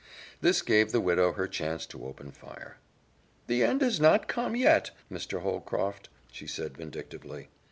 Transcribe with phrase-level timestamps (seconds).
[0.41, 2.77] This gave the widow her chance to open fire.
[3.45, 5.43] "The end has not come yet, Mr.
[5.43, 7.49] Holcroft," she said vindictively.